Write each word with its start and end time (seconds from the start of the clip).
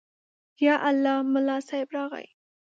_يالله، 0.61 1.17
ملا 1.33 1.57
صيب 1.69 1.87
راغی. 1.95 2.25